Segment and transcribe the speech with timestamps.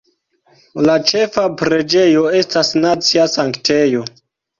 [0.85, 4.03] La ĉefa preĝejo estas nacia sanktejo.